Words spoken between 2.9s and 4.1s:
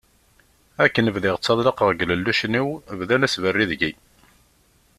bdan asberri deg-i.